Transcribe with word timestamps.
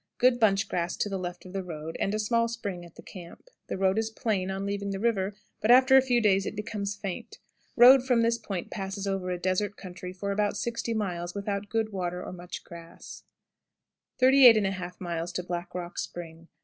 Good 0.17 0.39
bunch 0.39 0.67
grass 0.67 0.97
to 0.97 1.09
the 1.09 1.19
left 1.19 1.45
of 1.45 1.53
the 1.53 1.61
road, 1.61 1.95
and 1.99 2.15
a 2.15 2.17
small 2.17 2.47
spring 2.47 2.83
at 2.83 2.95
the 2.95 3.03
camp. 3.03 3.49
The 3.67 3.77
road 3.77 3.99
is 3.99 4.09
plain 4.09 4.49
on 4.49 4.65
leaving 4.65 4.89
the 4.89 4.99
river, 4.99 5.35
but 5.61 5.69
after 5.69 5.95
a 5.95 6.01
few 6.01 6.19
days 6.19 6.47
it 6.47 6.55
becomes 6.55 6.95
faint. 6.95 7.37
Road 7.75 8.03
from 8.03 8.23
this 8.23 8.39
point 8.39 8.71
passes 8.71 9.05
over 9.05 9.29
a 9.29 9.37
desert 9.37 9.77
country 9.77 10.11
for 10.11 10.31
about 10.31 10.57
60 10.57 10.95
miles, 10.95 11.35
without 11.35 11.69
good 11.69 11.91
water 11.91 12.25
or 12.25 12.33
much 12.33 12.63
grass. 12.63 13.21
38 14.17 14.55
1/2. 14.55 15.45
Black 15.47 15.75
Rock 15.75 15.99
Spring. 15.99 16.47